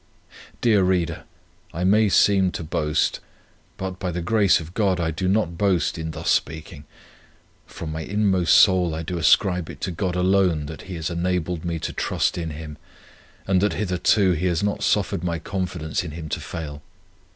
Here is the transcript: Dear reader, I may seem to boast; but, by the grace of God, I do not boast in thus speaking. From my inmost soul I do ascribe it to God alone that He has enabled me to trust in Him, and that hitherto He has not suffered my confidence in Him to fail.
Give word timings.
Dear 0.61 0.81
reader, 0.81 1.25
I 1.75 1.83
may 1.83 2.09
seem 2.09 2.49
to 2.53 2.63
boast; 2.63 3.19
but, 3.77 3.99
by 3.99 4.09
the 4.09 4.23
grace 4.23 4.59
of 4.59 4.73
God, 4.73 4.99
I 4.99 5.11
do 5.11 5.27
not 5.27 5.59
boast 5.59 5.95
in 5.99 6.09
thus 6.09 6.31
speaking. 6.31 6.85
From 7.67 7.91
my 7.91 8.01
inmost 8.01 8.51
soul 8.55 8.95
I 8.95 9.03
do 9.03 9.19
ascribe 9.19 9.69
it 9.69 9.79
to 9.81 9.91
God 9.91 10.15
alone 10.15 10.65
that 10.65 10.81
He 10.89 10.95
has 10.95 11.11
enabled 11.11 11.63
me 11.63 11.77
to 11.77 11.93
trust 11.93 12.35
in 12.35 12.49
Him, 12.49 12.79
and 13.45 13.61
that 13.61 13.73
hitherto 13.73 14.31
He 14.31 14.47
has 14.47 14.63
not 14.63 14.81
suffered 14.81 15.23
my 15.23 15.37
confidence 15.37 16.03
in 16.03 16.09
Him 16.09 16.29
to 16.29 16.39
fail. 16.39 16.81